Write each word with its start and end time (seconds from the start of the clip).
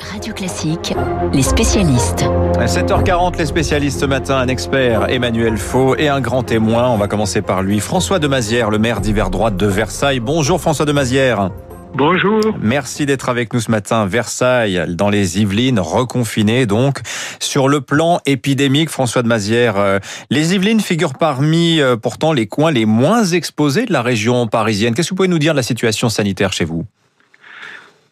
Radio 0.00 0.32
Classique, 0.32 0.94
les 1.32 1.42
spécialistes. 1.42 2.24
À 2.58 2.66
7h40, 2.66 3.36
les 3.38 3.46
spécialistes 3.46 4.00
ce 4.00 4.06
matin, 4.06 4.36
un 4.36 4.48
expert, 4.48 5.10
Emmanuel 5.10 5.58
Faux, 5.58 5.94
et 5.96 6.08
un 6.08 6.20
grand 6.20 6.42
témoin. 6.42 6.88
On 6.88 6.96
va 6.96 7.06
commencer 7.06 7.42
par 7.42 7.62
lui, 7.62 7.80
François 7.80 8.18
de 8.18 8.26
Mazière, 8.26 8.70
le 8.70 8.78
maire 8.78 9.00
d'hiver 9.00 9.30
droite 9.30 9.56
de 9.56 9.66
Versailles. 9.66 10.20
Bonjour 10.20 10.60
François 10.60 10.86
de 10.86 10.92
Mazière. 10.92 11.50
Bonjour. 11.94 12.40
Merci 12.60 13.04
d'être 13.04 13.28
avec 13.28 13.52
nous 13.52 13.60
ce 13.60 13.70
matin. 13.70 14.06
Versailles, 14.06 14.84
dans 14.88 15.10
les 15.10 15.40
Yvelines, 15.40 15.80
reconfiné 15.80 16.64
donc. 16.64 17.00
Sur 17.38 17.68
le 17.68 17.80
plan 17.80 18.20
épidémique, 18.26 18.88
François 18.88 19.22
de 19.22 19.28
Mazière, 19.28 19.76
euh, 19.76 19.98
les 20.30 20.54
Yvelines 20.54 20.80
figurent 20.80 21.18
parmi 21.18 21.80
euh, 21.80 21.96
pourtant 21.96 22.32
les 22.32 22.46
coins 22.46 22.70
les 22.70 22.86
moins 22.86 23.24
exposés 23.24 23.84
de 23.84 23.92
la 23.92 24.02
région 24.02 24.46
parisienne. 24.46 24.94
Qu'est-ce 24.94 25.08
que 25.08 25.14
vous 25.14 25.16
pouvez 25.16 25.28
nous 25.28 25.38
dire 25.38 25.52
de 25.52 25.58
la 25.58 25.62
situation 25.62 26.08
sanitaire 26.08 26.52
chez 26.52 26.64
vous? 26.64 26.86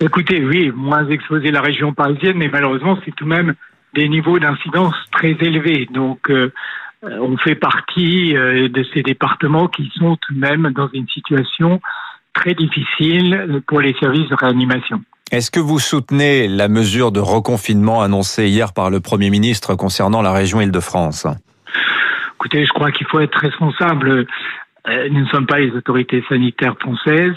Écoutez, 0.00 0.44
oui, 0.44 0.70
moins 0.74 1.08
exposé 1.08 1.50
la 1.50 1.60
région 1.60 1.92
parisienne, 1.92 2.36
mais 2.36 2.48
malheureusement, 2.48 2.98
c'est 3.04 3.14
tout 3.14 3.24
de 3.24 3.30
même 3.30 3.54
des 3.94 4.08
niveaux 4.08 4.38
d'incidence 4.38 4.94
très 5.10 5.36
élevés. 5.40 5.88
Donc, 5.92 6.30
euh, 6.30 6.52
on 7.02 7.36
fait 7.36 7.56
partie 7.56 8.36
euh, 8.36 8.68
de 8.68 8.84
ces 8.94 9.02
départements 9.02 9.66
qui 9.66 9.90
sont 9.96 10.16
tout 10.16 10.34
de 10.34 10.38
même 10.38 10.72
dans 10.74 10.88
une 10.92 11.08
situation 11.08 11.80
très 12.32 12.54
difficile 12.54 13.62
pour 13.66 13.80
les 13.80 13.94
services 13.98 14.28
de 14.28 14.34
réanimation. 14.36 15.02
Est-ce 15.32 15.50
que 15.50 15.60
vous 15.60 15.78
soutenez 15.80 16.48
la 16.48 16.68
mesure 16.68 17.10
de 17.12 17.20
reconfinement 17.20 18.00
annoncée 18.00 18.46
hier 18.46 18.72
par 18.72 18.90
le 18.90 19.00
Premier 19.00 19.30
ministre 19.30 19.74
concernant 19.74 20.22
la 20.22 20.32
région 20.32 20.60
Île-de-France? 20.60 21.26
Écoutez, 22.36 22.64
je 22.64 22.70
crois 22.72 22.92
qu'il 22.92 23.06
faut 23.08 23.20
être 23.20 23.38
responsable. 23.38 24.26
Euh, 24.88 25.08
nous 25.10 25.20
ne 25.20 25.26
sommes 25.26 25.46
pas 25.46 25.58
les 25.58 25.72
autorités 25.72 26.24
sanitaires 26.28 26.76
françaises. 26.78 27.34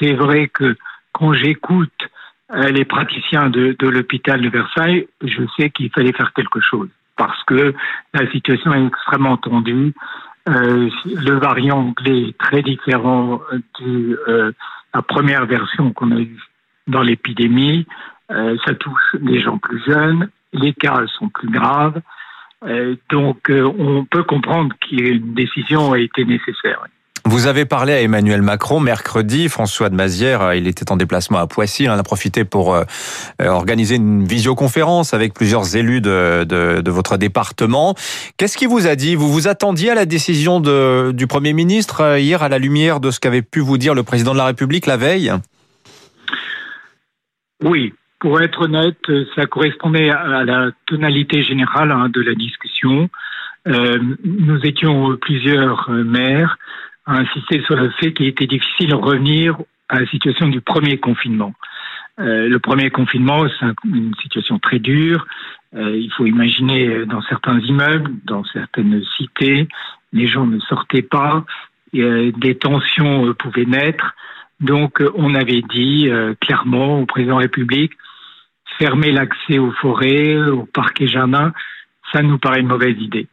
C'est 0.00 0.14
vrai 0.14 0.48
que 0.48 0.76
quand 1.16 1.32
j'écoute 1.32 2.10
euh, 2.52 2.68
les 2.68 2.84
praticiens 2.84 3.48
de, 3.48 3.74
l'hôpital 3.80 4.42
de 4.42 4.50
Versailles, 4.50 5.08
je 5.22 5.42
sais 5.56 5.70
qu'il 5.70 5.90
fallait 5.90 6.12
faire 6.12 6.32
quelque 6.34 6.60
chose 6.60 6.90
parce 7.16 7.42
que 7.44 7.74
la 8.12 8.30
situation 8.30 8.74
est 8.74 8.86
extrêmement 8.86 9.38
tendue. 9.38 9.94
Euh, 10.48 10.90
le 11.06 11.38
variant 11.38 11.78
anglais 11.78 12.28
est 12.28 12.38
très 12.38 12.60
différent 12.60 13.40
de 13.80 14.20
euh, 14.28 14.52
la 14.94 15.00
première 15.00 15.46
version 15.46 15.92
qu'on 15.94 16.12
a 16.12 16.20
eue 16.20 16.42
dans 16.86 17.02
l'épidémie. 17.02 17.86
Ça 18.28 18.74
touche 18.74 19.14
les 19.20 19.40
gens 19.40 19.56
plus 19.56 19.80
jeunes, 19.86 20.28
les 20.52 20.72
cas 20.74 21.06
sont 21.18 21.28
plus 21.28 21.48
graves. 21.48 22.00
Donc 23.08 23.48
on 23.48 24.04
peut 24.04 24.24
comprendre 24.24 24.74
qu'une 24.80 25.32
décision 25.34 25.92
a 25.92 26.00
été 26.00 26.24
nécessaire. 26.24 26.86
Vous 27.28 27.48
avez 27.48 27.64
parlé 27.64 27.92
à 27.92 28.00
Emmanuel 28.02 28.40
Macron 28.40 28.78
mercredi. 28.78 29.48
François 29.48 29.90
de 29.90 29.96
Mazière, 29.96 30.42
euh, 30.42 30.54
il 30.54 30.68
était 30.68 30.92
en 30.92 30.96
déplacement 30.96 31.38
à 31.38 31.48
Poissy. 31.48 31.82
Il 31.82 31.90
en 31.90 31.98
a 31.98 32.02
profité 32.04 32.44
pour 32.44 32.72
euh, 32.72 32.84
euh, 33.42 33.48
organiser 33.48 33.96
une 33.96 34.24
visioconférence 34.24 35.12
avec 35.12 35.34
plusieurs 35.34 35.74
élus 35.74 36.00
de, 36.00 36.88
votre 36.88 37.16
département. 37.16 37.96
Qu'est-ce 38.36 38.56
qu'il 38.56 38.68
vous 38.68 38.86
a 38.86 38.94
dit? 38.94 39.16
Vous 39.16 39.32
vous 39.32 39.48
attendiez 39.48 39.90
à 39.90 39.96
la 39.96 40.06
décision 40.06 40.60
du 40.60 41.26
Premier 41.26 41.52
ministre 41.52 42.16
hier 42.16 42.44
à 42.44 42.48
la 42.48 42.60
lumière 42.60 43.00
de 43.00 43.10
ce 43.10 43.18
qu'avait 43.18 43.42
pu 43.42 43.58
vous 43.58 43.76
dire 43.76 43.94
le 43.94 44.04
président 44.04 44.32
de 44.32 44.38
la 44.38 44.46
République 44.46 44.86
la 44.86 44.96
veille? 44.96 45.32
Oui, 47.64 47.92
pour 48.20 48.40
être 48.40 48.62
honnête, 48.62 49.10
ça 49.34 49.46
correspondait 49.46 50.10
à 50.10 50.44
la 50.44 50.70
tonalité 50.86 51.42
générale 51.42 51.90
hein, 51.90 52.08
de 52.08 52.20
la 52.20 52.36
discussion. 52.36 53.10
Nous 53.66 54.60
étions 54.62 55.16
plusieurs 55.20 55.90
maires 55.90 56.56
a 57.06 57.14
insisté 57.14 57.62
sur 57.62 57.76
le 57.76 57.90
fait 57.90 58.12
qu'il 58.12 58.26
était 58.26 58.46
difficile 58.46 58.90
de 58.90 58.94
revenir 58.94 59.56
à 59.88 60.00
la 60.00 60.06
situation 60.06 60.48
du 60.48 60.60
premier 60.60 60.98
confinement. 60.98 61.54
Euh, 62.18 62.48
le 62.48 62.58
premier 62.58 62.90
confinement, 62.90 63.44
c'est 63.60 63.66
une 63.84 64.14
situation 64.22 64.58
très 64.58 64.78
dure. 64.78 65.26
Euh, 65.74 65.96
il 65.96 66.10
faut 66.12 66.26
imaginer 66.26 67.04
dans 67.06 67.22
certains 67.22 67.60
immeubles, 67.60 68.12
dans 68.24 68.44
certaines 68.44 69.02
cités, 69.16 69.68
les 70.12 70.26
gens 70.26 70.46
ne 70.46 70.58
sortaient 70.60 71.02
pas, 71.02 71.44
et, 71.92 72.32
des 72.32 72.56
tensions 72.56 73.28
euh, 73.28 73.34
pouvaient 73.34 73.66
naître. 73.66 74.14
Donc, 74.60 75.02
on 75.14 75.34
avait 75.34 75.62
dit 75.62 76.08
euh, 76.08 76.34
clairement 76.40 77.00
au 77.00 77.06
président 77.06 77.34
de 77.34 77.40
la 77.40 77.42
République, 77.42 77.92
fermer 78.78 79.12
l'accès 79.12 79.58
aux 79.58 79.72
forêts, 79.72 80.36
aux 80.36 80.66
parcs 80.66 81.00
et 81.00 81.06
jardins, 81.06 81.52
ça 82.12 82.22
nous 82.22 82.38
paraît 82.38 82.60
une 82.60 82.68
mauvaise 82.68 82.96
idée 82.98 83.26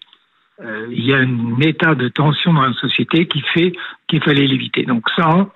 euh, 0.64 0.88
il 0.92 1.06
y 1.06 1.14
a 1.14 1.18
un 1.18 1.60
état 1.62 1.96
de 1.96 2.08
tension 2.08 2.54
dans 2.54 2.62
la 2.62 2.74
société 2.74 3.28
qui 3.28 3.42
fait 3.54 3.74
qu'il 4.08 4.22
fallait 4.24 4.48
l'éviter. 4.48 4.84
Donc 4.84 5.10
ça, 5.16 5.50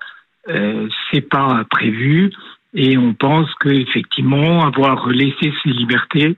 euh, 0.48 0.88
c'est 1.10 1.28
pas 1.28 1.64
prévu 1.70 2.30
et 2.74 2.98
on 2.98 3.14
pense 3.14 3.48
qu'effectivement 3.60 4.64
avoir 4.64 5.08
laissé 5.08 5.52
ces 5.62 5.70
libertés, 5.70 6.36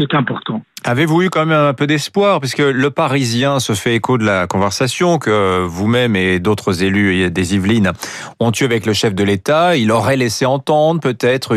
c'est 0.00 0.16
important. 0.16 0.62
Avez-vous 0.82 1.22
eu 1.22 1.30
quand 1.30 1.44
même 1.44 1.58
un 1.58 1.74
peu 1.74 1.86
d'espoir? 1.86 2.40
Puisque 2.40 2.58
le 2.58 2.90
Parisien 2.90 3.60
se 3.60 3.74
fait 3.74 3.96
écho 3.96 4.16
de 4.16 4.24
la 4.24 4.46
conversation 4.46 5.18
que 5.18 5.62
vous-même 5.66 6.16
et 6.16 6.38
d'autres 6.38 6.82
élus 6.82 7.30
des 7.30 7.54
Yvelines 7.54 7.92
ont 8.38 8.50
eu 8.58 8.64
avec 8.64 8.86
le 8.86 8.94
chef 8.94 9.14
de 9.14 9.22
l'État. 9.22 9.76
Il 9.76 9.92
aurait 9.92 10.16
laissé 10.16 10.46
entendre 10.46 11.00
peut-être 11.00 11.54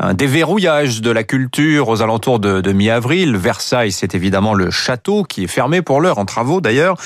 un 0.00 0.14
déverrouillage 0.14 1.02
de 1.02 1.10
la 1.10 1.24
culture 1.24 1.90
aux 1.90 2.00
alentours 2.00 2.40
de, 2.40 2.72
mi-avril. 2.72 3.36
Versailles, 3.36 3.92
c'est 3.92 4.14
évidemment 4.14 4.54
le 4.54 4.70
château 4.70 5.24
qui 5.24 5.44
est 5.44 5.48
fermé 5.48 5.82
pour 5.82 6.00
l'heure, 6.00 6.18
en 6.18 6.24
travaux 6.24 6.62
d'ailleurs. 6.62 6.96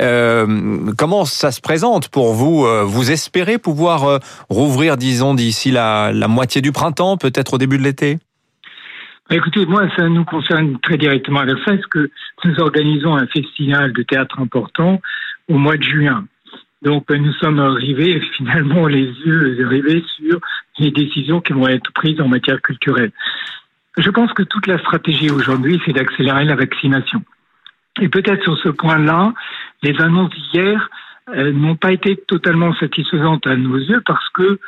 Euh, 0.00 0.92
comment 0.96 1.24
ça 1.24 1.50
se 1.50 1.60
présente 1.60 2.08
pour 2.08 2.32
vous? 2.32 2.64
Euh, 2.64 2.84
Vous 2.84 3.10
espérez 3.10 3.58
pouvoir 3.58 4.04
euh, 4.04 4.18
rouvrir, 4.50 4.96
disons, 4.96 5.34
d'ici 5.34 5.72
la 5.72 6.12
moitié 6.28 6.60
du 6.60 6.70
printemps, 6.70 7.16
peut-être 7.16 7.54
au 7.54 7.58
début 7.58 7.76
de 7.76 7.82
l'été? 7.82 8.18
Écoutez, 9.30 9.66
moi, 9.66 9.88
ça 9.96 10.08
nous 10.08 10.24
concerne 10.24 10.78
très 10.80 10.96
directement 10.96 11.40
à 11.40 11.46
Versailles, 11.46 11.78
parce 11.78 11.86
que 11.86 12.10
nous 12.44 12.60
organisons 12.60 13.16
un 13.16 13.26
festival 13.26 13.92
de 13.92 14.02
théâtre 14.02 14.38
important 14.38 15.00
au 15.48 15.58
mois 15.58 15.76
de 15.76 15.82
juin. 15.82 16.24
Donc, 16.82 17.10
nous 17.10 17.32
sommes 17.34 17.58
arrivés, 17.58 18.20
finalement, 18.36 18.86
les 18.86 19.04
yeux 19.04 19.66
rivés 19.68 20.04
sur 20.16 20.40
les 20.78 20.92
décisions 20.92 21.40
qui 21.40 21.52
vont 21.52 21.66
être 21.66 21.92
prises 21.92 22.20
en 22.20 22.28
matière 22.28 22.62
culturelle. 22.62 23.10
Je 23.98 24.10
pense 24.10 24.32
que 24.32 24.44
toute 24.44 24.66
la 24.68 24.78
stratégie 24.78 25.30
aujourd'hui, 25.30 25.80
c'est 25.84 25.92
d'accélérer 25.92 26.44
la 26.44 26.54
vaccination. 26.54 27.22
Et 28.00 28.08
peut-être 28.08 28.42
sur 28.44 28.56
ce 28.58 28.68
point-là, 28.68 29.32
les 29.82 30.00
annonces 30.00 30.30
d'hier 30.30 30.88
euh, 31.30 31.50
n'ont 31.52 31.76
pas 31.76 31.92
été 31.92 32.16
totalement 32.28 32.74
satisfaisantes 32.74 33.46
à 33.46 33.56
nos 33.56 33.78
yeux 33.78 34.02
parce 34.06 34.28
que 34.30 34.60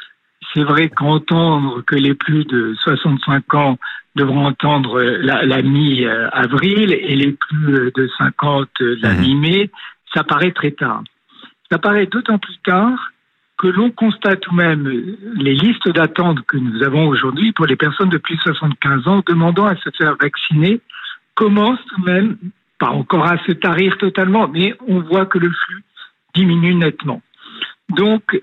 c'est 0.55 0.63
vrai 0.63 0.89
qu'entendre 0.89 1.83
que 1.83 1.95
les 1.95 2.15
plus 2.15 2.45
de 2.45 2.75
65 2.83 3.55
ans 3.55 3.79
devront 4.17 4.47
entendre 4.47 5.01
la, 5.01 5.45
la 5.45 5.63
mi-avril 5.63 6.93
et 6.93 7.17
les 7.17 7.33
plus 7.33 7.93
de 7.95 8.09
50 8.19 8.69
la 8.81 9.15
mi-mai, 9.15 9.71
ça 10.15 10.25
paraît 10.25 10.53
très 10.53 10.73
tard. 10.73 11.03
Ça 11.71 11.79
paraît 11.79 12.07
d'autant 12.07 12.39
plus 12.39 12.59
tard 12.65 13.13
que 13.59 13.67
l'on 13.67 13.91
constate 13.91 14.41
tout 14.41 14.53
de 14.53 14.57
même 14.57 15.17
les 15.35 15.55
listes 15.55 15.89
d'attente 15.89 16.41
que 16.47 16.57
nous 16.57 16.83
avons 16.83 17.09
aujourd'hui 17.09 17.53
pour 17.53 17.67
les 17.67 17.77
personnes 17.77 18.09
de 18.09 18.19
plus 18.19 18.37
de 18.37 18.41
75 18.41 19.09
ans 19.09 19.23
demandant 19.27 19.67
à 19.67 19.77
se 19.77 19.91
faire 19.99 20.17
vacciner 20.21 20.81
commencent 21.35 21.85
tout 21.89 22.01
de 22.01 22.11
même, 22.11 22.37
pas 22.79 22.91
encore 22.91 23.27
à 23.27 23.39
se 23.45 23.53
tarir 23.53 23.97
totalement, 23.99 24.49
mais 24.49 24.75
on 24.87 25.01
voit 25.01 25.27
que 25.27 25.39
le 25.39 25.51
flux 25.51 25.85
diminue 26.35 26.75
nettement. 26.75 27.21
Donc, 27.91 28.41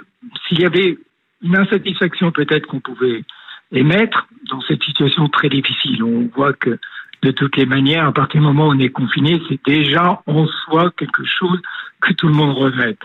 s'il 0.48 0.60
y 0.60 0.66
avait 0.66 0.98
une 1.42 1.58
insatisfaction 1.58 2.32
peut-être 2.32 2.68
qu'on 2.68 2.80
pouvait 2.80 3.24
émettre 3.72 4.28
dans 4.50 4.62
cette 4.62 4.84
situation 4.84 5.28
très 5.28 5.50
difficile, 5.50 6.04
on 6.04 6.30
voit 6.36 6.54
que 6.54 6.80
de 7.22 7.32
toutes 7.32 7.58
les 7.58 7.66
manières, 7.66 8.06
à 8.06 8.12
partir 8.12 8.40
du 8.40 8.48
moment 8.48 8.68
où 8.68 8.72
on 8.72 8.80
est 8.80 8.90
confiné, 8.90 9.42
c'est 9.50 9.60
déjà 9.66 10.22
en 10.28 10.46
soi 10.46 10.92
quelque 10.96 11.24
chose 11.26 11.60
que 12.02 12.14
tout 12.14 12.28
le 12.28 12.34
monde 12.34 12.56
regrette. 12.56 13.00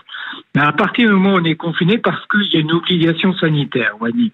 Mais 0.55 0.61
à 0.61 0.71
partir 0.71 1.07
du 1.07 1.13
moment 1.13 1.33
où 1.33 1.39
on 1.39 1.43
est 1.43 1.55
confiné, 1.55 1.97
parce 1.97 2.23
qu'il 2.27 2.53
y 2.53 2.57
a 2.57 2.59
une 2.59 2.71
obligation 2.71 3.33
sanitaire, 3.33 3.95
dire. 4.13 4.31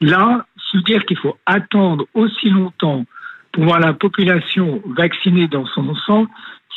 Là, 0.00 0.44
se 0.56 0.78
dire 0.78 1.04
qu'il 1.06 1.18
faut 1.18 1.36
attendre 1.46 2.06
aussi 2.12 2.50
longtemps 2.50 3.04
pour 3.52 3.64
voir 3.64 3.80
la 3.80 3.94
population 3.94 4.82
vaccinée 4.84 5.48
dans 5.48 5.66
son 5.66 5.88
ensemble, 5.88 6.28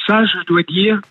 ça, 0.05 0.25
je 0.25 0.37
dois 0.45 0.63
dire 0.63 1.01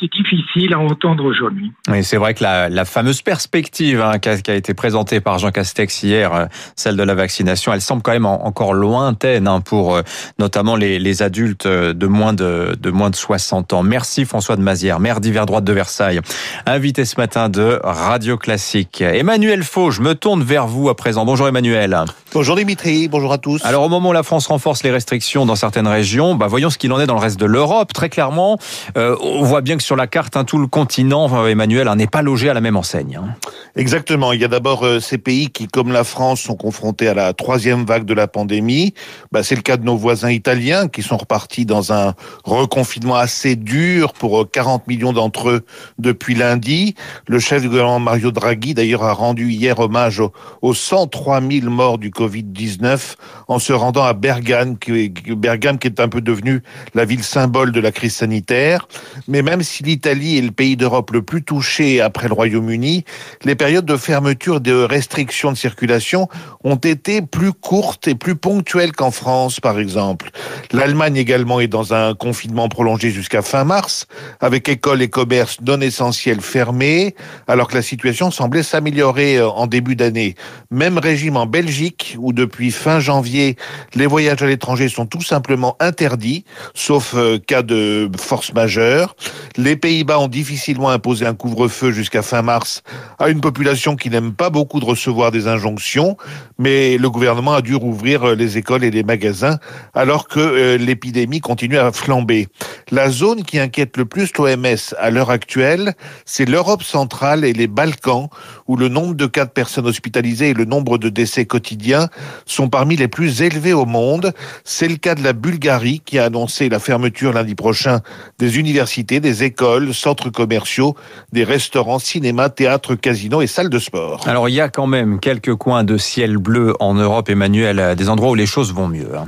c'est 0.00 0.10
difficile 0.10 0.72
à 0.72 0.78
entendre 0.78 1.24
aujourd'hui. 1.24 1.72
Oui, 1.88 2.02
c'est 2.02 2.16
vrai 2.16 2.34
que 2.34 2.42
la, 2.42 2.68
la 2.68 2.84
fameuse 2.84 3.20
perspective 3.20 4.00
hein, 4.00 4.18
qui, 4.18 4.28
a, 4.28 4.38
qui, 4.38 4.50
a, 4.50 4.54
été 4.54 4.72
présentée 4.72 5.20
par 5.20 5.38
Jean 5.38 5.50
Castex 5.50 6.02
hier, 6.02 6.34
euh, 6.34 6.46
celle 6.74 6.96
de 6.96 7.02
la 7.02 7.14
vaccination, 7.14 7.72
elle 7.72 7.82
semble 7.82 8.02
quand 8.02 8.12
même 8.12 8.24
en, 8.24 8.46
encore 8.46 8.72
lointaine 8.72 9.46
hein, 9.46 9.60
pour 9.60 9.94
euh, 9.94 10.02
notamment 10.38 10.76
les, 10.76 10.98
les, 10.98 11.22
adultes 11.22 11.66
de 11.66 12.06
moins 12.06 12.32
de, 12.32 12.76
de 12.80 12.90
moins 12.90 13.10
de 13.10 13.16
60 13.16 13.72
ans. 13.72 13.82
Merci 13.82 14.24
François 14.24 14.56
de 14.56 14.62
Mazière, 14.62 15.00
maire 15.00 15.20
d'hiver 15.20 15.46
droite 15.46 15.64
de 15.64 15.72
Versailles, 15.72 16.20
invité 16.66 17.04
ce 17.04 17.20
matin 17.20 17.48
de 17.48 17.78
Radio 17.84 18.36
Classique. 18.36 19.00
Emmanuel 19.02 19.62
Faux, 19.62 19.90
je 19.90 20.00
me 20.00 20.14
tourne 20.14 20.42
vers 20.42 20.66
vous 20.66 20.88
à 20.88 20.96
présent. 20.96 21.24
Bonjour 21.24 21.46
Emmanuel. 21.46 22.04
Bonjour 22.32 22.56
Dimitri, 22.56 23.08
bonjour 23.08 23.32
à 23.32 23.38
tous. 23.38 23.64
Alors 23.64 23.84
au 23.84 23.88
moment 23.88 24.08
où 24.08 24.12
la 24.12 24.22
France 24.22 24.46
renforce 24.46 24.82
les 24.82 24.90
restrictions 24.90 25.46
dans 25.46 25.56
certaines 25.56 25.86
régions, 25.86 26.34
bah, 26.34 26.46
voyons 26.48 26.70
ce 26.70 26.78
qu'il 26.78 26.92
en 26.92 27.00
est 27.00 27.06
dans 27.06 27.14
le 27.14 27.20
reste 27.20 27.38
de 27.38 27.46
l'Europe. 27.46 27.92
Très 27.92 28.08
clairement, 28.08 28.58
euh, 28.96 29.14
on 29.20 29.42
voit 29.42 29.60
bien 29.60 29.73
que 29.76 29.82
sur 29.82 29.96
la 29.96 30.06
carte, 30.06 30.36
hein, 30.36 30.44
tout 30.44 30.58
le 30.58 30.66
continent, 30.66 31.46
Emmanuel, 31.46 31.88
hein, 31.88 31.96
n'est 31.96 32.06
pas 32.06 32.22
logé 32.22 32.48
à 32.48 32.54
la 32.54 32.60
même 32.60 32.76
enseigne. 32.76 33.20
Hein. 33.22 33.34
Exactement. 33.76 34.32
Il 34.32 34.40
y 34.40 34.44
a 34.44 34.48
d'abord 34.48 34.84
euh, 34.84 35.00
ces 35.00 35.18
pays 35.18 35.50
qui, 35.50 35.66
comme 35.66 35.90
la 35.90 36.04
France, 36.04 36.40
sont 36.40 36.54
confrontés 36.54 37.08
à 37.08 37.14
la 37.14 37.32
troisième 37.32 37.84
vague 37.84 38.04
de 38.04 38.14
la 38.14 38.28
pandémie. 38.28 38.94
Bah, 39.32 39.42
c'est 39.42 39.56
le 39.56 39.62
cas 39.62 39.76
de 39.76 39.84
nos 39.84 39.96
voisins 39.96 40.30
italiens 40.30 40.86
qui 40.86 41.02
sont 41.02 41.16
repartis 41.16 41.66
dans 41.66 41.92
un 41.92 42.14
reconfinement 42.44 43.16
assez 43.16 43.56
dur 43.56 44.12
pour 44.12 44.48
40 44.48 44.82
euh, 44.82 44.84
millions 44.86 45.12
d'entre 45.12 45.50
eux 45.50 45.64
depuis 45.98 46.36
lundi. 46.36 46.94
Le 47.26 47.40
chef 47.40 47.62
du 47.62 47.68
gouvernement 47.68 47.98
Mario 47.98 48.30
Draghi, 48.30 48.74
d'ailleurs, 48.74 49.02
a 49.02 49.12
rendu 49.12 49.50
hier 49.50 49.80
hommage 49.80 50.22
aux, 50.62 50.74
103 50.74 51.40
000 51.40 51.68
morts 51.68 51.98
du 51.98 52.10
Covid-19 52.10 53.14
en 53.48 53.58
se 53.58 53.72
rendant 53.72 54.04
à 54.04 54.12
Bergame, 54.12 54.78
qui, 54.78 55.08
Bergame 55.08 55.78
qui 55.78 55.88
est 55.88 55.98
un 55.98 56.08
peu 56.08 56.20
devenu 56.20 56.62
la 56.94 57.04
ville 57.04 57.24
symbole 57.24 57.72
de 57.72 57.80
la 57.80 57.90
crise 57.90 58.14
sanitaire. 58.14 58.86
Mais 59.26 59.42
même 59.42 59.63
si 59.64 59.82
l'Italie 59.82 60.38
est 60.38 60.42
le 60.42 60.50
pays 60.50 60.76
d'Europe 60.76 61.10
le 61.10 61.22
plus 61.22 61.42
touché 61.42 62.00
après 62.00 62.28
le 62.28 62.34
Royaume-Uni, 62.34 63.04
les 63.44 63.54
périodes 63.54 63.86
de 63.86 63.96
fermeture 63.96 64.60
de 64.60 64.72
restrictions 64.72 65.50
de 65.50 65.56
circulation 65.56 66.28
ont 66.62 66.76
été 66.76 67.22
plus 67.22 67.52
courtes 67.52 68.06
et 68.06 68.14
plus 68.14 68.36
ponctuelles 68.36 68.92
qu'en 68.92 69.10
France, 69.10 69.60
par 69.60 69.78
exemple. 69.78 70.30
L'Allemagne 70.72 71.16
également 71.16 71.60
est 71.60 71.68
dans 71.68 71.94
un 71.94 72.14
confinement 72.14 72.68
prolongé 72.68 73.10
jusqu'à 73.10 73.42
fin 73.42 73.64
mars, 73.64 74.06
avec 74.40 74.68
écoles 74.68 75.02
et 75.02 75.08
commerces 75.08 75.60
non 75.60 75.80
essentiels 75.80 76.40
fermés, 76.40 77.14
alors 77.48 77.68
que 77.68 77.74
la 77.74 77.82
situation 77.82 78.30
semblait 78.30 78.62
s'améliorer 78.62 79.38
euh, 79.38 79.48
en 79.48 79.66
début 79.66 79.96
d'année. 79.96 80.34
Même 80.70 80.98
régime 80.98 81.36
en 81.36 81.46
Belgique, 81.46 82.16
où 82.18 82.32
depuis 82.32 82.70
fin 82.70 83.00
janvier, 83.00 83.56
les 83.94 84.06
voyages 84.06 84.42
à 84.42 84.46
l'étranger 84.46 84.88
sont 84.88 85.06
tout 85.06 85.22
simplement 85.22 85.76
interdits, 85.80 86.44
sauf 86.74 87.14
euh, 87.14 87.38
cas 87.38 87.62
de 87.62 88.10
force 88.18 88.52
majeure. 88.52 89.16
Les 89.56 89.76
Pays-Bas 89.76 90.18
ont 90.18 90.26
difficilement 90.26 90.90
imposé 90.90 91.26
un 91.26 91.34
couvre-feu 91.34 91.92
jusqu'à 91.92 92.22
fin 92.22 92.42
mars 92.42 92.82
à 93.20 93.28
une 93.28 93.40
population 93.40 93.94
qui 93.94 94.10
n'aime 94.10 94.32
pas 94.32 94.50
beaucoup 94.50 94.80
de 94.80 94.84
recevoir 94.84 95.30
des 95.30 95.46
injonctions, 95.46 96.16
mais 96.58 96.98
le 96.98 97.08
gouvernement 97.08 97.54
a 97.54 97.62
dû 97.62 97.76
rouvrir 97.76 98.24
euh, 98.24 98.34
les 98.34 98.58
écoles 98.58 98.82
et 98.82 98.90
les 98.90 99.04
magasins 99.04 99.60
alors 99.94 100.26
que 100.26 100.40
euh, 100.40 100.76
l'épidémie 100.76 101.40
continue 101.40 101.78
à 101.78 101.92
flamber. 101.92 102.48
La 102.90 103.10
zone 103.10 103.44
qui 103.44 103.60
inquiète 103.60 103.96
le 103.96 104.06
plus 104.06 104.32
l'OMS 104.36 104.94
à 104.98 105.10
l'heure 105.10 105.30
actuelle, 105.30 105.94
c'est 106.24 106.46
l'Europe 106.46 106.82
centrale 106.82 107.44
et 107.44 107.52
les 107.52 107.68
Balkans, 107.68 108.28
où 108.66 108.76
le 108.76 108.88
nombre 108.88 109.14
de 109.14 109.26
cas 109.26 109.44
de 109.44 109.50
personnes 109.50 109.86
hospitalisées 109.86 110.50
et 110.50 110.54
le 110.54 110.64
nombre 110.64 110.98
de 110.98 111.08
décès 111.08 111.44
quotidiens 111.44 112.08
sont 112.44 112.68
parmi 112.68 112.96
les 112.96 113.08
plus 113.08 113.42
élevés 113.42 113.72
au 113.72 113.86
monde. 113.86 114.32
C'est 114.64 114.88
le 114.88 114.96
cas 114.96 115.14
de 115.14 115.22
la 115.22 115.32
Bulgarie 115.32 116.02
qui 116.04 116.18
a 116.18 116.24
annoncé 116.24 116.68
la 116.68 116.80
fermeture 116.80 117.32
lundi 117.32 117.54
prochain 117.54 118.00
des 118.40 118.58
universités, 118.58 119.20
des 119.20 119.43
écoles, 119.44 119.94
centres 119.94 120.30
commerciaux, 120.30 120.96
des 121.32 121.44
restaurants, 121.44 121.98
cinémas, 121.98 122.48
théâtres, 122.48 122.94
casinos 122.94 123.42
et 123.42 123.46
salles 123.46 123.70
de 123.70 123.78
sport. 123.78 124.26
Alors 124.26 124.48
il 124.48 124.54
y 124.54 124.60
a 124.60 124.68
quand 124.68 124.86
même 124.86 125.20
quelques 125.20 125.54
coins 125.54 125.84
de 125.84 125.96
ciel 125.96 126.36
bleu 126.38 126.74
en 126.80 126.94
Europe, 126.94 127.30
Emmanuel, 127.30 127.94
des 127.96 128.08
endroits 128.08 128.30
où 128.30 128.34
les 128.34 128.46
choses 128.46 128.72
vont 128.72 128.88
mieux. 128.88 129.10
Hein. 129.16 129.26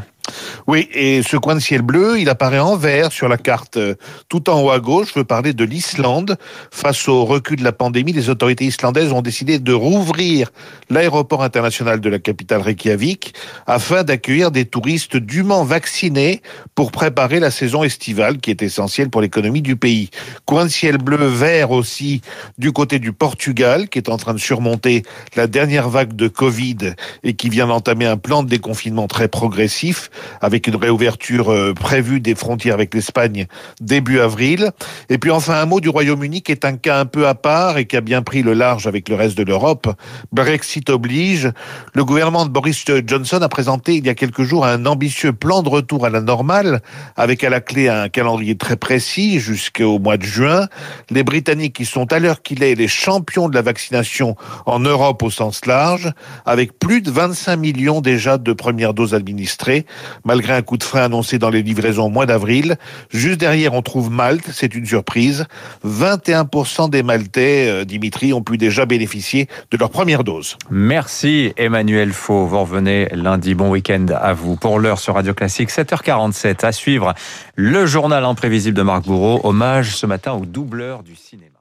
Oui, 0.67 0.89
et 0.93 1.23
ce 1.23 1.37
coin 1.37 1.55
de 1.55 1.61
ciel 1.61 1.83
bleu, 1.83 2.19
il 2.19 2.29
apparaît 2.29 2.59
en 2.59 2.77
vert 2.77 3.13
sur 3.13 3.29
la 3.29 3.37
carte 3.37 3.79
tout 4.29 4.51
en 4.51 4.63
haut 4.63 4.71
à 4.71 4.81
gauche. 4.81 5.09
Je 5.15 5.21
veux 5.21 5.25
parler 5.25 5.53
de 5.53 5.65
l'Islande. 5.65 6.37
Face 6.71 7.09
au 7.09 7.25
recul 7.25 7.59
de 7.59 7.65
la 7.65 7.73
pandémie, 7.73 8.13
les 8.13 8.29
autorités 8.29 8.65
islandaises 8.65 9.13
ont 9.13 9.23
décidé 9.23 9.59
de 9.59 9.73
rouvrir 9.73 10.51
l'aéroport 10.91 11.43
international 11.43 12.01
de 12.01 12.09
la 12.09 12.19
capitale 12.19 12.61
Reykjavik 12.61 13.35
afin 13.67 14.05
d'accueillir 14.05 14.51
des 14.51 14.65
touristes 14.65 15.17
dûment 15.17 15.65
vaccinés 15.65 16.43
pour 16.75 16.93
préparer 16.93 17.41
la 17.41 17.51
saison 17.51 17.85
estivale 17.85 18.39
qui 18.39 18.51
est 18.51 18.63
essentielle 18.63 19.11
pour 19.11 19.21
l'économie 19.21 19.63
du 19.63 19.77
pays. 19.77 20.11
Coin 20.45 20.65
de 20.65 20.71
ciel 20.71 20.99
bleu 20.99 21.27
vert 21.27 21.71
aussi 21.71 22.21
du 22.59 22.73
côté 22.73 22.99
du 22.99 23.13
Portugal 23.13 23.89
qui 23.89 23.99
est 23.99 24.09
en 24.09 24.17
train 24.17 24.35
de 24.35 24.39
surmonter 24.39 25.03
la 25.35 25.47
dernière 25.47 25.89
vague 25.89 26.15
de 26.15 26.29
Covid 26.29 26.95
et 27.23 27.35
qui 27.35 27.49
vient 27.49 27.67
d'entamer 27.67 28.07
un 28.07 28.17
plan 28.17 28.43
de 28.43 28.49
déconfinement 28.49 29.07
très 29.07 29.29
progressif 29.29 30.11
avec 30.41 30.67
une 30.67 30.77
réouverture 30.77 31.51
euh, 31.51 31.73
prévue 31.73 32.21
des 32.21 32.35
frontières 32.35 32.75
avec 32.75 32.95
l'Espagne 32.95 33.47
début 33.81 34.21
avril. 34.21 34.71
Et 35.09 35.19
puis 35.19 35.31
enfin 35.31 35.55
un 35.55 35.67
mot 35.67 35.81
du 35.81 35.89
Royaume-Uni 35.89 36.43
qui 36.43 36.53
est 36.53 36.65
un 36.65 36.77
cas 36.77 37.01
un 37.01 37.07
peu 37.07 37.27
à 37.27 37.35
part 37.35 37.79
et 37.79 37.87
qui 37.87 37.97
a 37.97 38.01
bien 38.01 38.23
pris 38.23 38.43
le 38.43 38.55
large 38.55 38.87
avec 38.87 39.09
le 39.09 39.15
reste 39.15 39.37
de 39.37 39.43
l'Europe. 39.43 39.89
Brexit 40.33 40.91
oblige. 40.91 41.51
Le 41.95 42.05
gouvernement 42.05 42.45
de 42.45 42.51
Boris 42.51 42.85
Johnson 43.07 43.41
a 43.43 43.49
présenté 43.49 43.95
il 43.95 44.07
y 44.07 44.09
a 44.09 44.15
quelques 44.15 44.43
jours 44.43 44.67
un 44.67 44.87
ambitieux 44.87 45.33
plan 45.33 45.63
de 45.63 45.69
retour 45.69 46.07
à 46.07 46.11
la 46.11 46.21
normale 46.21 46.81
avec 47.17 47.45
à 47.45 47.51
la 47.51 47.61
clé 47.61 47.89
un 47.89 48.09
calendrier 48.09 48.57
très 48.57 48.77
précis 48.77 49.41
jusqu'au 49.41 49.99
mois 49.99 50.17
de 50.17 50.25
juin. 50.25 50.69
Les 51.11 51.23
Britanniques 51.23 51.77
qui 51.77 51.85
sont 51.85 52.13
à 52.13 52.19
l'heure 52.19 52.43
qu'il 52.43 52.63
est 52.63 52.75
les 52.75 52.89
champions 52.89 53.49
de 53.49 53.55
la 53.55 53.63
vaccination 53.63 54.37
en 54.67 54.81
Europe 54.81 55.23
au 55.23 55.31
sens 55.31 55.67
large 55.67 56.13
avec 56.45 56.79
plus 56.79 57.01
de 57.01 57.11
25 57.11 57.57
millions 57.57 58.01
déjà 58.01 58.39
de 58.39 58.53
premières 58.53 58.95
doses 58.95 59.15
administrées 59.15 59.87
malgré 60.27 60.53
un 60.53 60.61
coup 60.61 60.77
de 60.77 60.83
frein 60.83 61.05
annoncé 61.05 61.39
dans 61.39 61.49
les 61.49 61.63
livraisons 61.63 62.07
au 62.07 62.11
mois 62.11 62.27
d'avril. 62.27 62.77
Juste 63.11 63.41
derrière, 63.41 63.73
on 63.73 63.81
trouve 63.81 64.11
Malte, 64.11 64.51
c'est 64.53 64.75
une 64.75 64.85
surprise. 64.85 65.47
21% 65.87 66.91
des 66.91 67.03
Maltais, 67.03 67.69
euh, 67.71 67.85
Dimitri, 67.85 68.35
ont 68.35 68.43
pu 68.43 68.59
déjà 68.59 68.85
bénéficier 68.85 69.49
de 69.71 69.77
leur 69.79 69.89
première 69.89 70.25
dose. 70.25 70.59
Merci 70.71 71.55
Emmanuel 71.57 72.13
Faux. 72.13 72.47
Vous 72.47 72.61
revenez 72.61 73.09
lundi. 73.13 73.55
Bon 73.55 73.71
week-end 73.71 74.07
à 74.15 74.35
vous. 74.35 74.57
Pour 74.57 74.81
l'heure 74.81 74.99
sur 74.99 75.15
Radio 75.15 75.33
Classique, 75.33 75.71
7h47. 75.71 76.67
À 76.67 76.73
suivre 76.73 77.15
le 77.55 77.87
journal 77.87 78.25
imprévisible 78.25 78.77
de 78.77 78.83
Marc 78.83 79.05
Bourreau. 79.05 79.41
Hommage 79.45 79.97
ce 79.97 80.07
matin 80.07 80.33
au 80.33 80.45
doubleur 80.45 81.03
du 81.05 81.15
cinéma. 81.15 81.56